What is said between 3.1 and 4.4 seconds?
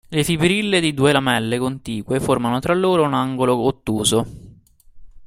angolo ottuso.